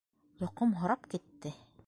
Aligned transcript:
Йоҡомһорап 0.39 1.07
китте. 1.13 1.55